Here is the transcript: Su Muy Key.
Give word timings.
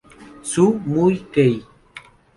Su 0.41 0.73
Muy 0.83 1.19
Key. 1.31 1.63